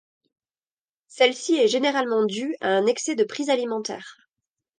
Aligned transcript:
Celle-ci 1.09 1.57
est 1.57 1.67
généralement 1.67 2.25
due 2.25 2.55
à 2.59 2.69
un 2.69 2.87
excès 2.87 3.13
de 3.13 3.23
prise 3.23 3.51
alimentaire. 3.51 4.17